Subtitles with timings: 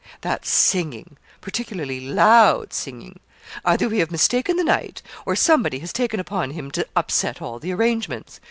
[0.21, 3.19] 'That's singing particularly loud singing.
[3.63, 7.59] Either we have mistaken the night, or somebody has taken upon him to upset all
[7.59, 8.39] the arrangements.